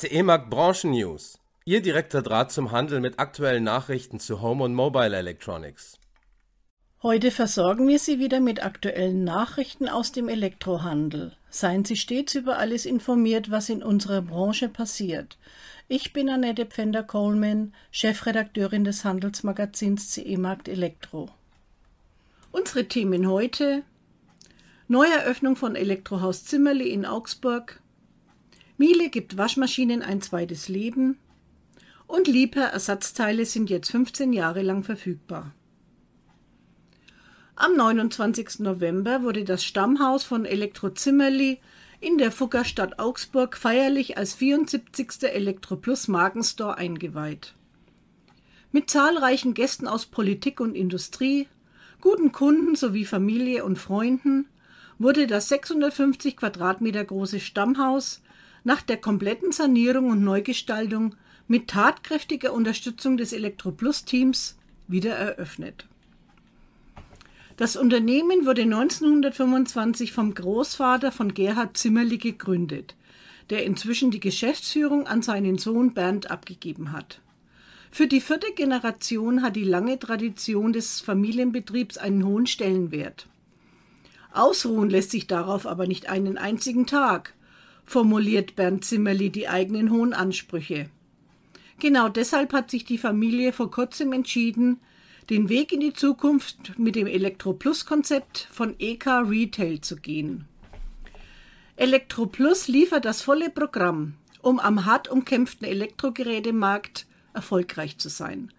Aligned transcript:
CE-Markt 0.00 0.48
Branchen 0.48 0.92
News. 0.92 1.38
Ihr 1.66 1.82
direkter 1.82 2.22
Draht 2.22 2.50
zum 2.50 2.70
Handel 2.70 3.00
mit 3.00 3.18
aktuellen 3.18 3.64
Nachrichten 3.64 4.18
zu 4.18 4.40
Home 4.40 4.64
und 4.64 4.72
Mobile 4.72 5.14
Electronics. 5.14 5.98
Heute 7.02 7.30
versorgen 7.30 7.86
wir 7.86 7.98
Sie 7.98 8.18
wieder 8.18 8.40
mit 8.40 8.64
aktuellen 8.64 9.24
Nachrichten 9.24 9.90
aus 9.90 10.10
dem 10.10 10.30
Elektrohandel. 10.30 11.36
Seien 11.50 11.84
Sie 11.84 11.98
stets 11.98 12.34
über 12.34 12.56
alles 12.56 12.86
informiert, 12.86 13.50
was 13.50 13.68
in 13.68 13.82
unserer 13.82 14.22
Branche 14.22 14.70
passiert. 14.70 15.36
Ich 15.86 16.14
bin 16.14 16.30
Annette 16.30 16.64
Pfänder-Coleman, 16.64 17.74
Chefredakteurin 17.90 18.84
des 18.84 19.04
Handelsmagazins 19.04 20.12
CE 20.12 20.38
Markt 20.38 20.68
Elektro. 20.68 21.28
Unsere 22.52 22.86
Themen 22.86 23.28
heute: 23.28 23.82
Neueröffnung 24.88 25.56
von 25.56 25.76
Elektrohaus 25.76 26.46
Zimmerli 26.46 26.88
in 26.88 27.04
Augsburg, 27.04 27.82
Miele 28.80 29.10
gibt 29.10 29.36
Waschmaschinen 29.36 30.00
ein 30.00 30.22
zweites 30.22 30.68
Leben 30.68 31.18
und 32.06 32.26
Liebherr 32.26 32.68
Ersatzteile 32.68 33.44
sind 33.44 33.68
jetzt 33.68 33.90
15 33.90 34.32
Jahre 34.32 34.62
lang 34.62 34.84
verfügbar. 34.84 35.52
Am 37.56 37.76
29. 37.76 38.60
November 38.60 39.22
wurde 39.22 39.44
das 39.44 39.64
Stammhaus 39.64 40.24
von 40.24 40.46
Elektro 40.46 40.88
Zimmerli 40.88 41.60
in 42.00 42.16
der 42.16 42.32
Fuggerstadt 42.32 42.98
Augsburg 42.98 43.54
feierlich 43.58 44.16
als 44.16 44.32
74. 44.32 45.24
Elektro 45.24 45.76
Plus 45.76 46.08
Markenstore 46.08 46.78
eingeweiht. 46.78 47.52
Mit 48.72 48.88
zahlreichen 48.88 49.52
Gästen 49.52 49.88
aus 49.88 50.06
Politik 50.06 50.58
und 50.58 50.74
Industrie, 50.74 51.48
guten 52.00 52.32
Kunden 52.32 52.76
sowie 52.76 53.04
Familie 53.04 53.62
und 53.62 53.76
Freunden 53.76 54.46
wurde 54.98 55.26
das 55.26 55.50
650 55.50 56.38
Quadratmeter 56.38 57.04
große 57.04 57.40
Stammhaus 57.40 58.22
nach 58.64 58.82
der 58.82 58.96
kompletten 58.96 59.52
Sanierung 59.52 60.10
und 60.10 60.22
Neugestaltung 60.22 61.14
mit 61.48 61.68
tatkräftiger 61.68 62.52
Unterstützung 62.52 63.16
des 63.16 63.32
Elektro 63.32 63.72
Plus 63.72 64.04
Teams 64.04 64.56
wieder 64.88 65.14
eröffnet. 65.14 65.86
Das 67.56 67.76
Unternehmen 67.76 68.46
wurde 68.46 68.62
1925 68.62 70.12
vom 70.12 70.32
Großvater 70.32 71.12
von 71.12 71.34
Gerhard 71.34 71.76
Zimmerli 71.76 72.16
gegründet, 72.16 72.94
der 73.50 73.64
inzwischen 73.64 74.10
die 74.10 74.20
Geschäftsführung 74.20 75.06
an 75.06 75.22
seinen 75.22 75.58
Sohn 75.58 75.92
Bernd 75.92 76.30
abgegeben 76.30 76.92
hat. 76.92 77.20
Für 77.90 78.06
die 78.06 78.20
vierte 78.20 78.52
Generation 78.54 79.42
hat 79.42 79.56
die 79.56 79.64
lange 79.64 79.98
Tradition 79.98 80.72
des 80.72 81.00
Familienbetriebs 81.00 81.98
einen 81.98 82.24
hohen 82.24 82.46
Stellenwert. 82.46 83.26
Ausruhen 84.32 84.88
lässt 84.88 85.10
sich 85.10 85.26
darauf 85.26 85.66
aber 85.66 85.88
nicht 85.88 86.08
einen 86.08 86.38
einzigen 86.38 86.86
Tag, 86.86 87.34
formuliert 87.90 88.54
Bernd 88.54 88.84
Zimmerli 88.84 89.30
die 89.30 89.48
eigenen 89.48 89.90
hohen 89.90 90.12
Ansprüche. 90.12 90.88
Genau 91.80 92.08
deshalb 92.08 92.52
hat 92.52 92.70
sich 92.70 92.84
die 92.84 92.98
Familie 92.98 93.52
vor 93.52 93.70
kurzem 93.70 94.12
entschieden, 94.12 94.78
den 95.28 95.48
Weg 95.48 95.72
in 95.72 95.80
die 95.80 95.92
Zukunft 95.92 96.78
mit 96.78 96.94
dem 96.94 97.06
Elektro-Plus-Konzept 97.06 98.48
von 98.52 98.74
EK 98.78 99.06
Retail 99.28 99.80
zu 99.80 99.96
gehen. 99.96 100.44
Elektro 101.76 102.26
Plus 102.26 102.68
liefert 102.68 103.04
das 103.04 103.22
volle 103.22 103.50
Programm, 103.50 104.14
um 104.40 104.60
am 104.60 104.84
hart 104.84 105.08
umkämpften 105.08 105.66
Elektrogerätemarkt 105.66 107.06
erfolgreich 107.32 107.98
zu 107.98 108.08
sein. 108.08 108.52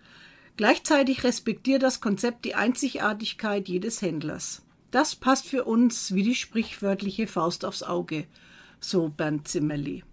Gleichzeitig 0.57 1.23
respektiert 1.23 1.83
das 1.83 2.01
Konzept 2.01 2.43
die 2.43 2.55
Einzigartigkeit 2.55 3.69
jedes 3.69 4.01
Händlers. 4.01 4.61
Das 4.91 5.15
passt 5.15 5.47
für 5.47 5.63
uns 5.63 6.13
wie 6.13 6.23
die 6.23 6.35
sprichwörtliche 6.35 7.27
Faust 7.27 7.63
aufs 7.63 7.83
Auge, 7.83 8.25
so 8.81 9.09
Bernd 9.09 9.47
Zimmerli. 9.47 10.03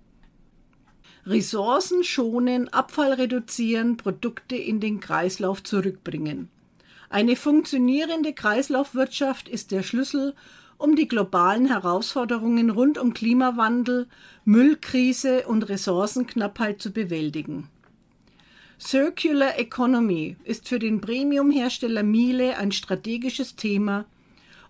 Ressourcen 1.26 2.04
schonen, 2.04 2.68
Abfall 2.68 3.14
reduzieren, 3.14 3.96
Produkte 3.96 4.56
in 4.56 4.80
den 4.80 5.00
Kreislauf 5.00 5.62
zurückbringen. 5.62 6.48
Eine 7.10 7.36
funktionierende 7.36 8.32
Kreislaufwirtschaft 8.32 9.48
ist 9.48 9.70
der 9.72 9.82
Schlüssel, 9.82 10.34
um 10.76 10.94
die 10.94 11.08
globalen 11.08 11.66
Herausforderungen 11.66 12.70
rund 12.70 12.98
um 12.98 13.12
Klimawandel, 13.12 14.06
Müllkrise 14.44 15.46
und 15.46 15.68
Ressourcenknappheit 15.68 16.80
zu 16.80 16.92
bewältigen. 16.92 17.68
Circular 18.80 19.58
Economy 19.58 20.36
ist 20.44 20.68
für 20.68 20.78
den 20.78 21.00
Premiumhersteller 21.00 22.04
Miele 22.04 22.56
ein 22.58 22.70
strategisches 22.70 23.56
Thema 23.56 24.04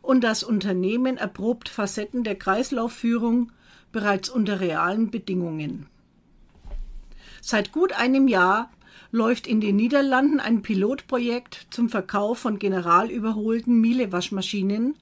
und 0.00 0.25
das 0.25 0.42
Unternehmen 0.42 1.19
erprobt 1.19 1.69
Facetten 1.69 2.25
der 2.25 2.37
Kreislaufführung 2.37 3.53
bereits 3.93 4.28
unter 4.28 4.60
realen 4.60 5.10
Bedingungen. 5.10 5.87
Seit 7.41 7.72
gut 7.72 7.93
einem 7.93 8.28
Jahr 8.28 8.71
läuft 9.10 9.47
in 9.47 9.60
den 9.60 9.76
Niederlanden 9.76 10.41
ein 10.41 10.62
Pilotprojekt 10.62 11.66
zum 11.71 11.88
Verkauf 11.88 12.38
von 12.38 12.59
generalüberholten 12.59 13.81
Miele-Waschmaschinen, 13.81 14.97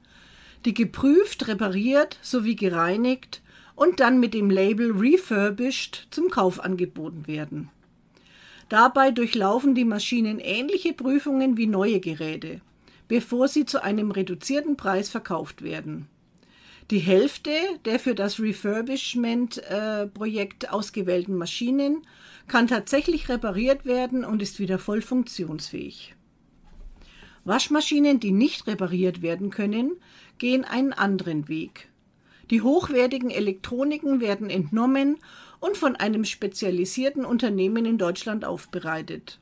die 0.64 0.74
geprüft, 0.74 1.48
repariert 1.48 2.18
sowie 2.22 2.56
gereinigt 2.56 3.42
und 3.74 4.00
dann 4.00 4.20
mit 4.20 4.34
dem 4.34 4.50
Label 4.50 4.92
refurbished 4.92 6.08
zum 6.10 6.30
Kauf 6.30 6.60
angeboten 6.60 7.26
werden. 7.26 7.70
Dabei 8.68 9.12
durchlaufen 9.12 9.74
die 9.74 9.84
Maschinen 9.84 10.40
ähnliche 10.40 10.92
Prüfungen 10.92 11.56
wie 11.56 11.66
neue 11.66 12.00
Geräte, 12.00 12.60
bevor 13.06 13.46
sie 13.46 13.64
zu 13.64 13.82
einem 13.82 14.10
reduzierten 14.10 14.76
Preis 14.76 15.08
verkauft 15.08 15.62
werden. 15.62 16.08
Die 16.90 17.00
Hälfte 17.00 17.50
der 17.84 17.98
für 17.98 18.14
das 18.14 18.38
Refurbishment-Projekt 18.38 20.64
äh, 20.64 20.68
ausgewählten 20.68 21.34
Maschinen 21.34 22.06
kann 22.46 22.68
tatsächlich 22.68 23.28
repariert 23.28 23.86
werden 23.86 24.24
und 24.24 24.40
ist 24.40 24.60
wieder 24.60 24.78
voll 24.78 25.02
funktionsfähig. 25.02 26.14
Waschmaschinen, 27.44 28.20
die 28.20 28.30
nicht 28.30 28.68
repariert 28.68 29.20
werden 29.20 29.50
können, 29.50 29.96
gehen 30.38 30.64
einen 30.64 30.92
anderen 30.92 31.48
Weg. 31.48 31.88
Die 32.50 32.62
hochwertigen 32.62 33.30
Elektroniken 33.30 34.20
werden 34.20 34.48
entnommen 34.48 35.16
und 35.58 35.76
von 35.76 35.96
einem 35.96 36.24
spezialisierten 36.24 37.24
Unternehmen 37.24 37.84
in 37.84 37.98
Deutschland 37.98 38.44
aufbereitet. 38.44 39.40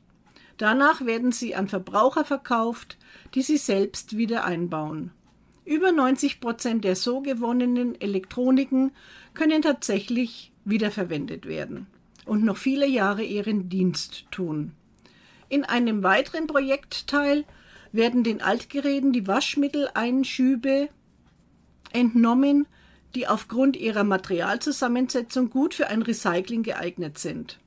Danach 0.57 1.05
werden 1.05 1.31
sie 1.31 1.53
an 1.53 1.67
Verbraucher 1.67 2.25
verkauft, 2.25 2.97
die 3.35 3.43
sie 3.43 3.57
selbst 3.57 4.17
wieder 4.17 4.45
einbauen. 4.45 5.11
Über 5.65 5.91
90 5.91 6.39
Prozent 6.39 6.83
der 6.83 6.95
so 6.95 7.21
gewonnenen 7.21 7.99
Elektroniken 7.99 8.91
können 9.33 9.63
tatsächlich 9.63 10.51
wiederverwendet 10.63 11.47
werden 11.47 11.87
und 12.25 12.43
noch 12.43 12.57
viele 12.57 12.87
Jahre 12.87 13.23
ihren 13.23 13.67
Dienst 13.67 14.25
tun. 14.31 14.73
In 15.49 15.63
einem 15.63 16.03
weiteren 16.03 16.47
Projektteil 16.47 17.45
werden 17.91 18.23
den 18.23 18.41
Altgeräten 18.41 19.11
die 19.11 19.27
Waschmitteleinschübe 19.27 20.89
entnommen, 21.93 22.67
die 23.15 23.27
aufgrund 23.27 23.77
ihrer 23.77 24.03
Materialzusammensetzung 24.03 25.49
gut 25.49 25.73
für 25.73 25.87
ein 25.87 26.01
Recycling 26.01 26.63
geeignet 26.63 27.17
sind. 27.17 27.59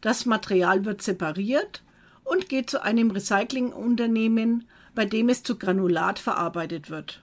Das 0.00 0.26
Material 0.26 0.84
wird 0.84 1.02
separiert 1.02 1.82
und 2.22 2.48
geht 2.48 2.68
zu 2.68 2.82
einem 2.82 3.10
Recyclingunternehmen, 3.10 4.68
bei 4.96 5.04
dem 5.04 5.28
es 5.28 5.44
zu 5.44 5.56
Granulat 5.56 6.18
verarbeitet 6.18 6.90
wird. 6.90 7.22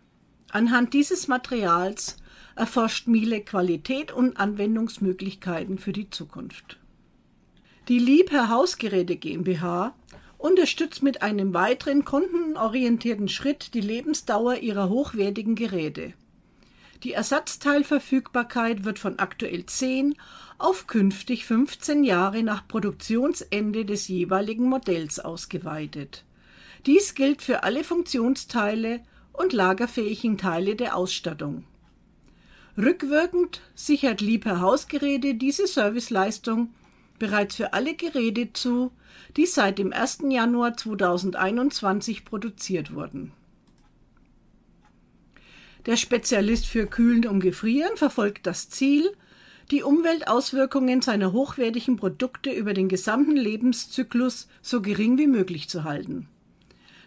Anhand 0.51 0.93
dieses 0.93 1.27
Materials 1.27 2.17
erforscht 2.55 3.07
Miele 3.07 3.41
Qualität 3.41 4.11
und 4.13 4.37
Anwendungsmöglichkeiten 4.37 5.79
für 5.79 5.91
die 5.91 6.09
Zukunft. 6.09 6.77
Die 7.89 7.99
Liebherr 7.99 8.49
Hausgeräte 8.49 9.17
GmbH 9.17 9.95
unterstützt 10.37 11.01
mit 11.01 11.21
einem 11.23 11.53
weiteren 11.53 12.05
kundenorientierten 12.05 13.27
Schritt 13.27 13.73
die 13.73 13.81
Lebensdauer 13.81 14.57
ihrer 14.57 14.89
hochwertigen 14.89 15.55
Geräte. 15.55 16.13
Die 17.03 17.13
Ersatzteilverfügbarkeit 17.13 18.85
wird 18.85 18.99
von 18.99 19.19
aktuell 19.19 19.65
10 19.65 20.15
auf 20.59 20.85
künftig 20.85 21.45
15 21.45 22.03
Jahre 22.03 22.43
nach 22.43 22.67
Produktionsende 22.67 23.83
des 23.83 24.07
jeweiligen 24.07 24.69
Modells 24.69 25.19
ausgeweitet. 25.19 26.23
Dies 26.85 27.15
gilt 27.15 27.41
für 27.41 27.63
alle 27.63 27.83
Funktionsteile 27.83 29.01
und 29.31 29.53
lagerfähigen 29.53 30.37
Teile 30.37 30.75
der 30.75 30.95
Ausstattung. 30.95 31.63
Rückwirkend 32.77 33.61
sichert 33.75 34.19
Liebherr 34.19 34.59
Hausgeräte 34.59 35.35
diese 35.35 35.67
Serviceleistung 35.67 36.73
bereits 37.19 37.55
für 37.55 37.73
alle 37.73 37.95
Geräte 37.95 38.51
zu, 38.51 38.91
die 39.37 39.45
seit 39.45 39.77
dem 39.79 39.93
1. 39.93 40.23
Januar 40.29 40.75
2021 40.75 42.25
produziert 42.25 42.93
wurden. 42.93 43.31
Der 45.85 45.97
Spezialist 45.97 46.65
für 46.65 46.87
Kühlen 46.87 47.27
und 47.27 47.39
Gefrieren 47.41 47.95
verfolgt 47.95 48.47
das 48.47 48.69
Ziel, 48.69 49.11
die 49.71 49.83
Umweltauswirkungen 49.83 51.01
seiner 51.01 51.31
hochwertigen 51.31 51.95
Produkte 51.95 52.51
über 52.51 52.73
den 52.73 52.89
gesamten 52.89 53.35
Lebenszyklus 53.35 54.47
so 54.61 54.81
gering 54.81 55.17
wie 55.17 55.27
möglich 55.27 55.69
zu 55.69 55.83
halten. 55.83 56.27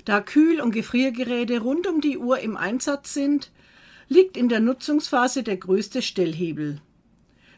Da 0.06 0.20
Kühl- 0.20 0.60
und 0.60 0.70
Gefriergeräte 0.70 1.58
rund 1.60 1.88
um 1.88 2.00
die 2.00 2.16
Uhr 2.16 2.38
im 2.38 2.56
Einsatz 2.56 3.12
sind, 3.12 3.50
liegt 4.08 4.36
in 4.36 4.48
der 4.48 4.60
Nutzungsphase 4.60 5.42
der 5.42 5.56
größte 5.56 6.00
Stellhebel. 6.00 6.80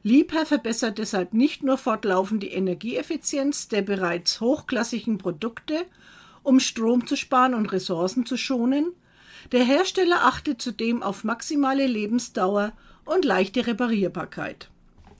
Liebherr 0.03 0.47
verbessert 0.47 0.97
deshalb 0.97 1.35
nicht 1.35 1.63
nur 1.63 1.77
fortlaufend 1.77 2.43
die 2.43 2.53
Energieeffizienz 2.53 3.69
der 3.69 3.83
bereits 3.83 4.41
hochklassigen 4.41 5.19
Produkte, 5.19 5.85
um 6.43 6.59
Strom 6.59 7.07
zu 7.07 7.17
sparen 7.17 7.53
und 7.53 7.71
Ressourcen 7.71 8.25
zu 8.25 8.39
schonen, 8.39 8.93
der 9.53 9.65
Hersteller 9.65 10.25
achtet 10.25 10.63
zudem 10.63 11.03
auf 11.03 11.25
maximale 11.25 11.87
Lebensdauer 11.87 12.73
und 13.05 13.27
leichte 13.27 13.67
Reparierbarkeit, 13.67 14.71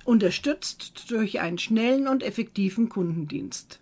unterstützt 0.07 1.11
durch 1.11 1.41
einen 1.41 1.59
schnellen 1.59 2.09
und 2.09 2.23
effektiven 2.23 2.89
Kundendienst. 2.89 3.81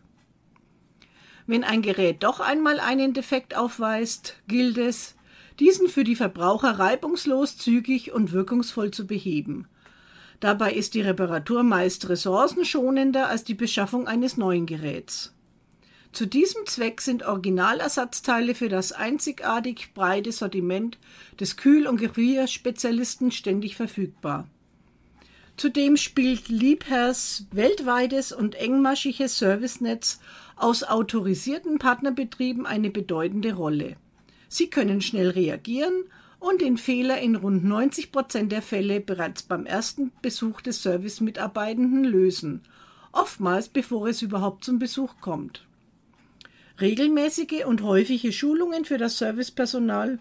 Wenn 1.46 1.62
ein 1.62 1.82
Gerät 1.82 2.22
doch 2.22 2.40
einmal 2.40 2.80
einen 2.80 3.12
Defekt 3.12 3.56
aufweist, 3.56 4.36
gilt 4.48 4.78
es, 4.78 5.14
diesen 5.60 5.88
für 5.88 6.04
die 6.04 6.16
Verbraucher 6.16 6.78
reibungslos, 6.78 7.56
zügig 7.56 8.12
und 8.12 8.32
wirkungsvoll 8.32 8.90
zu 8.90 9.06
beheben. 9.06 9.68
Dabei 10.40 10.72
ist 10.72 10.94
die 10.94 11.00
Reparatur 11.00 11.62
meist 11.62 12.08
ressourcenschonender 12.08 13.28
als 13.28 13.44
die 13.44 13.54
Beschaffung 13.54 14.06
eines 14.06 14.36
neuen 14.36 14.66
Geräts. 14.66 15.32
Zu 16.12 16.26
diesem 16.26 16.66
Zweck 16.66 17.00
sind 17.00 17.24
Originalersatzteile 17.24 18.54
für 18.54 18.68
das 18.68 18.92
einzigartig 18.92 19.92
breite 19.94 20.32
Sortiment 20.32 20.98
des 21.38 21.56
Kühl- 21.56 21.86
und 21.86 21.98
Gefrierspezialisten 21.98 23.30
ständig 23.30 23.76
verfügbar. 23.76 24.48
Zudem 25.56 25.96
spielt 25.96 26.48
Liebherrs 26.48 27.46
weltweites 27.50 28.30
und 28.30 28.54
engmaschiges 28.56 29.38
Servicenetz 29.38 30.20
aus 30.54 30.82
autorisierten 30.82 31.78
Partnerbetrieben 31.78 32.66
eine 32.66 32.90
bedeutende 32.90 33.54
Rolle. 33.54 33.96
Sie 34.48 34.68
können 34.68 35.00
schnell 35.00 35.30
reagieren 35.30 36.04
und 36.38 36.60
den 36.60 36.76
Fehler 36.76 37.20
in 37.20 37.36
rund 37.36 37.64
90 37.64 38.12
Prozent 38.12 38.52
der 38.52 38.60
Fälle 38.60 39.00
bereits 39.00 39.42
beim 39.42 39.64
ersten 39.64 40.12
Besuch 40.20 40.60
des 40.60 40.82
Servicemitarbeitenden 40.82 42.04
lösen, 42.04 42.60
oftmals 43.12 43.68
bevor 43.68 44.08
es 44.08 44.20
überhaupt 44.20 44.62
zum 44.62 44.78
Besuch 44.78 45.14
kommt. 45.22 45.66
Regelmäßige 46.78 47.64
und 47.64 47.82
häufige 47.82 48.30
Schulungen 48.30 48.84
für 48.84 48.98
das 48.98 49.16
Servicepersonal 49.16 50.18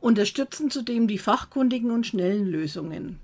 unterstützen 0.00 0.70
zudem 0.70 1.08
die 1.08 1.16
fachkundigen 1.16 1.90
und 1.90 2.06
schnellen 2.06 2.46
Lösungen. 2.46 3.18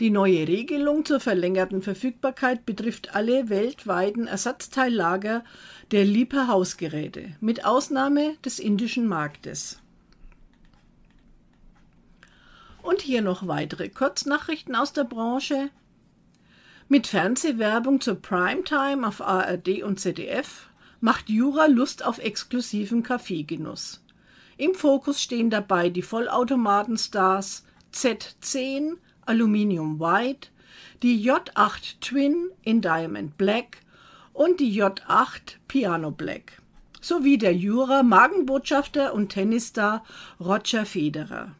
Die 0.00 0.10
neue 0.10 0.48
Regelung 0.48 1.04
zur 1.04 1.20
verlängerten 1.20 1.80
Verfügbarkeit 1.80 2.66
betrifft 2.66 3.14
alle 3.14 3.48
weltweiten 3.48 4.26
Ersatzteillager 4.26 5.44
der 5.92 6.04
Liebherr 6.04 6.48
Hausgeräte, 6.48 7.36
mit 7.40 7.64
Ausnahme 7.64 8.34
des 8.44 8.58
indischen 8.58 9.06
Marktes. 9.06 9.80
Und 12.82 13.02
hier 13.02 13.22
noch 13.22 13.46
weitere 13.46 13.88
Kurznachrichten 13.88 14.74
aus 14.74 14.92
der 14.92 15.04
Branche. 15.04 15.70
Mit 16.88 17.06
Fernsehwerbung 17.06 18.00
zur 18.00 18.16
Primetime 18.16 19.06
auf 19.06 19.22
ARD 19.22 19.84
und 19.84 20.00
ZDF 20.00 20.70
macht 21.00 21.30
Jura 21.30 21.66
Lust 21.66 22.04
auf 22.04 22.18
exklusiven 22.18 23.04
Kaffeegenuss. 23.04 24.02
Im 24.56 24.74
Fokus 24.74 25.22
stehen 25.22 25.50
dabei 25.50 25.88
die 25.88 26.02
Vollautomatenstars 26.02 27.64
Z10, 27.92 28.96
Aluminium 29.26 30.00
White, 30.00 30.48
die 31.02 31.28
J8 31.28 32.00
Twin 32.00 32.50
in 32.62 32.80
Diamond 32.80 33.36
Black 33.36 33.78
und 34.32 34.60
die 34.60 34.80
J8 34.80 35.56
Piano 35.68 36.10
Black 36.10 36.62
sowie 37.00 37.36
der 37.36 37.54
Jura 37.54 38.02
Magenbotschafter 38.02 39.12
und 39.12 39.28
Tennisstar 39.28 40.04
Roger 40.40 40.86
Federer. 40.86 41.54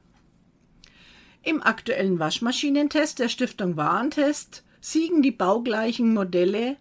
Im 1.43 1.62
aktuellen 1.62 2.19
Waschmaschinentest 2.19 3.19
der 3.19 3.28
Stiftung 3.28 3.76
Warentest 3.76 4.64
siegen 4.81 5.20
die 5.20 5.31
baugleichen 5.31 6.14
Modelle 6.14 6.78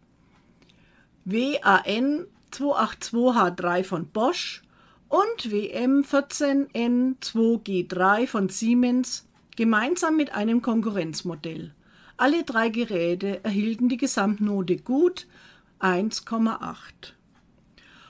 WAN 1.26 2.28
282H3 2.54 3.84
von 3.84 4.08
Bosch 4.08 4.64
und 5.10 5.52
WM 5.52 6.04
14N2G3 6.04 8.28
von 8.28 8.48
Siemens 8.50 9.28
gemeinsam 9.56 10.18
mit 10.18 10.34
einem 10.34 10.62
Konkurrenzmodell. 10.62 11.74
Alle 12.18 12.44
drei 12.44 12.70
Geräte 12.70 13.44
erhielten 13.44 13.90
die 13.90 13.98
Gesamtnote 13.98 14.78
gut 14.78 15.28
1,8. 15.80 17.14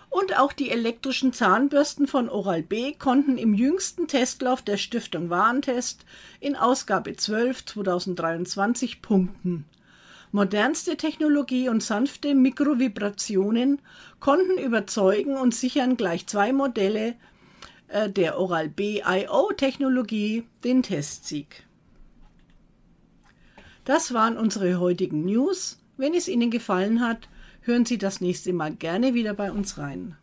Und 0.09 0.37
auch 0.37 0.53
die 0.53 0.69
elektrischen 0.69 1.33
Zahnbürsten 1.33 2.05
von 2.05 2.29
Oral-B 2.29 2.93
konnten 2.93 3.39
im 3.39 3.55
jüngsten 3.55 4.07
Testlauf 4.07 4.61
der 4.61 4.77
Stiftung 4.77 5.31
Warentest 5.31 6.05
in 6.39 6.55
Ausgabe 6.55 7.15
12 7.15 7.65
2023 7.65 9.01
punkten. 9.01 9.65
Modernste 10.31 10.97
Technologie 10.97 11.69
und 11.69 11.81
sanfte 11.81 12.35
Mikrovibrationen 12.35 13.81
konnten 14.19 14.59
überzeugen 14.59 15.35
und 15.35 15.55
sichern 15.55 15.97
gleich 15.97 16.27
zwei 16.27 16.53
Modelle 16.53 17.15
der 17.89 18.39
Oral-B 18.39 19.01
IO-Technologie 19.05 20.43
den 20.63 20.83
Testsieg. 20.83 21.65
Das 23.85 24.13
waren 24.13 24.37
unsere 24.37 24.79
heutigen 24.79 25.25
News. 25.25 25.79
Wenn 25.97 26.13
es 26.13 26.27
Ihnen 26.27 26.49
gefallen 26.51 27.01
hat, 27.01 27.29
hören 27.61 27.85
Sie 27.85 27.97
das 27.97 28.21
nächste 28.21 28.53
Mal 28.53 28.75
gerne 28.75 29.13
wieder 29.13 29.33
bei 29.33 29.51
uns 29.51 29.77
rein. 29.77 30.17